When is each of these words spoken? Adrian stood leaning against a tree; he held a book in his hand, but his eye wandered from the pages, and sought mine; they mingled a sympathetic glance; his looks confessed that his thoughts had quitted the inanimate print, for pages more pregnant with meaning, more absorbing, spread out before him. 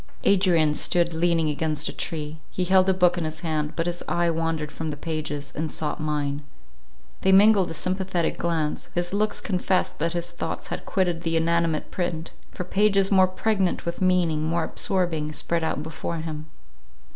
Adrian 0.23 0.73
stood 0.73 1.13
leaning 1.13 1.47
against 1.47 1.87
a 1.87 1.93
tree; 1.93 2.39
he 2.49 2.63
held 2.63 2.89
a 2.89 2.91
book 2.95 3.19
in 3.19 3.23
his 3.23 3.41
hand, 3.41 3.73
but 3.75 3.85
his 3.85 4.01
eye 4.09 4.31
wandered 4.31 4.71
from 4.71 4.87
the 4.89 4.97
pages, 4.97 5.53
and 5.55 5.69
sought 5.71 5.99
mine; 5.99 6.41
they 7.21 7.31
mingled 7.31 7.69
a 7.69 7.73
sympathetic 7.75 8.35
glance; 8.35 8.89
his 8.95 9.13
looks 9.13 9.39
confessed 9.39 9.99
that 9.99 10.13
his 10.13 10.31
thoughts 10.31 10.69
had 10.69 10.87
quitted 10.87 11.21
the 11.21 11.37
inanimate 11.37 11.91
print, 11.91 12.31
for 12.49 12.63
pages 12.63 13.11
more 13.11 13.27
pregnant 13.27 13.85
with 13.85 14.01
meaning, 14.01 14.43
more 14.43 14.63
absorbing, 14.63 15.31
spread 15.31 15.63
out 15.63 15.83
before 15.83 16.17
him. 16.17 16.47